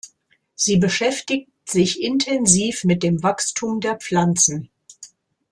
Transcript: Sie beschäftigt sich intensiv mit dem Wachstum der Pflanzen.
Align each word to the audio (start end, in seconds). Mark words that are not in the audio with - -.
Sie 0.55 0.77
beschäftigt 0.77 1.51
sich 1.69 2.01
intensiv 2.01 2.85
mit 2.85 3.03
dem 3.03 3.21
Wachstum 3.21 3.81
der 3.81 3.97
Pflanzen. 3.97 4.71